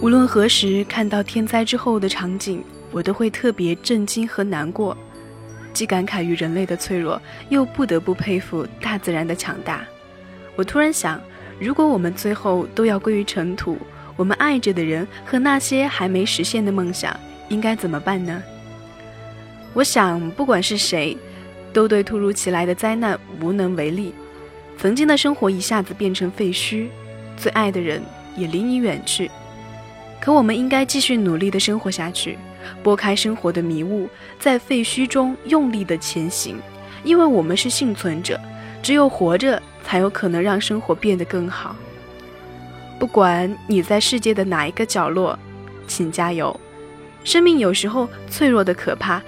[0.00, 4.96] 无论何时看到天灾之后的场景，我都会特别震惊和难过，
[5.74, 7.20] 既感慨于人类的脆弱，
[7.50, 9.84] 又不得不佩服大自然的强大。
[10.56, 11.20] 我突然想，
[11.58, 13.76] 如果我们最后都要归于尘土，
[14.16, 17.14] 我们爱着的人和那些还没实现的梦想，
[17.50, 18.42] 应该怎么办呢？
[19.74, 21.14] 我想，不管是谁，
[21.74, 24.14] 都对突如其来的灾难无能为力。
[24.78, 26.88] 曾经的生活一下子变成废墟，
[27.36, 28.00] 最爱的人
[28.34, 29.30] 也离你远去。
[30.20, 32.38] 可我们应该继续努力的生活下去，
[32.82, 36.58] 拨开生活的迷雾，在废墟中用力的前行，
[37.02, 38.38] 因为我们是幸存者，
[38.82, 41.74] 只有活着才有可能让生活变得更好。
[42.98, 45.38] 不管你在世界的哪一个角落，
[45.86, 46.58] 请加油。
[47.24, 49.22] 生命有时候脆弱的可怕，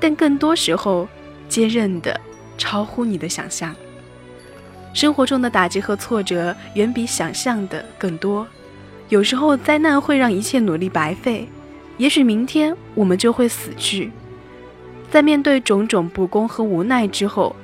[0.00, 1.06] 但更多时候
[1.48, 2.18] 坚韧的
[2.56, 3.76] 超乎你的想象。
[4.94, 8.46] 生活中的打击和挫折远比想象的更多，
[9.08, 11.48] 有时候灾难会让一切努力白费，
[11.96, 14.10] 也许明天我们就会死去。
[15.10, 17.56] 在面对种种不公和无奈之后，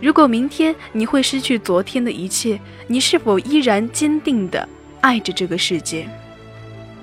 [0.00, 4.68] 如果明天你会失去昨天的一切，你是否依然坚定地
[5.00, 6.08] 爱着这个世界？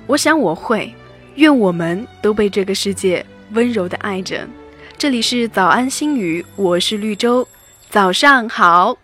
[0.06, 0.92] 我想我会，
[1.34, 4.48] 愿我们都被这个世界温柔地爱着。
[4.96, 7.46] 这里是早安心语，我是绿洲，
[7.90, 8.96] 早上好。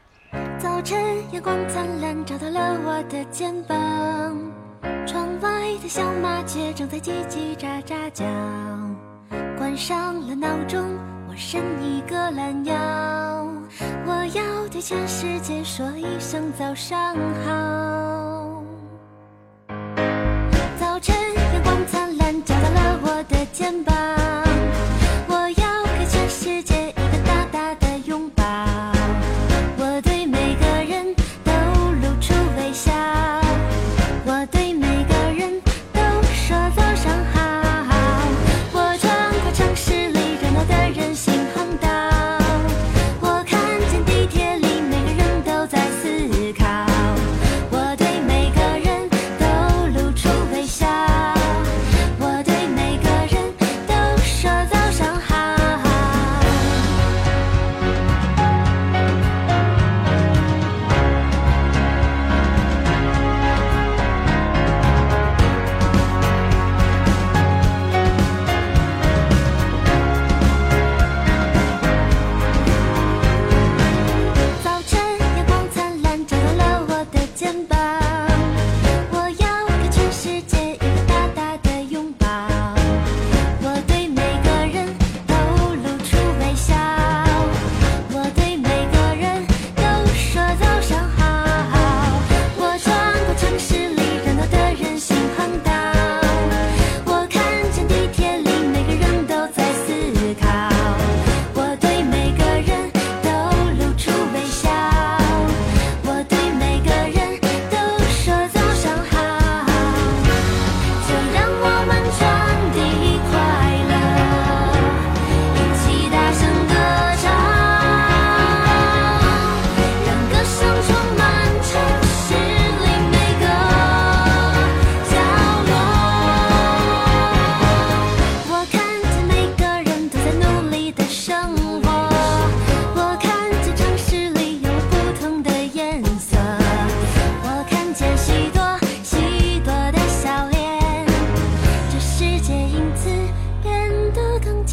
[0.58, 0.98] 早晨，
[1.32, 3.76] 阳光灿烂，照到了我的肩膀。
[5.06, 8.24] 窗外的小麻雀正在叽叽喳喳叫。
[9.58, 10.84] 关上了闹钟，
[11.28, 12.74] 我伸一个懒腰。
[14.06, 17.14] 我要对全世界说一声早上
[17.44, 18.15] 好。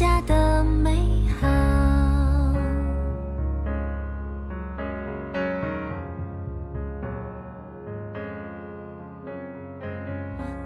[0.04, 1.48] 下的美好，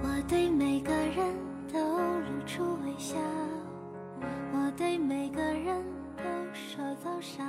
[0.02, 1.36] 我对每个人
[1.72, 3.16] 都露出微笑，
[4.52, 5.84] 我对每个人
[6.16, 7.47] 都说早上，